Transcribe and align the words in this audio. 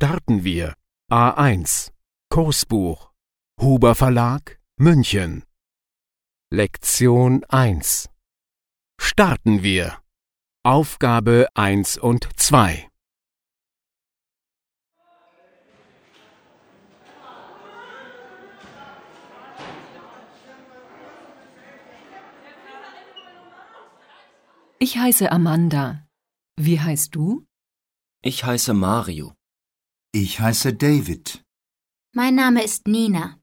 Starten 0.00 0.44
wir. 0.44 0.74
A1. 1.10 1.90
Kursbuch. 2.30 3.10
Huber 3.60 3.96
Verlag, 3.96 4.60
München. 4.78 5.42
Lektion 6.52 7.42
1. 7.48 8.08
Starten 9.00 9.64
wir. 9.64 9.98
Aufgabe 10.64 11.48
1 11.54 11.98
und 11.98 12.28
2. 12.36 12.88
Ich 24.78 24.96
heiße 24.96 25.32
Amanda. 25.32 26.06
Wie 26.54 26.78
heißt 26.78 27.16
du? 27.16 27.44
Ich 28.22 28.44
heiße 28.44 28.74
Mario. 28.74 29.37
Ich 30.12 30.40
heiße 30.40 30.72
David. 30.72 31.44
Mein 32.14 32.34
Name 32.34 32.64
ist 32.64 32.88
Nina. 32.88 33.38